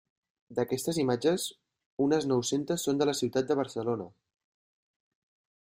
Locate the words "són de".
2.87-3.09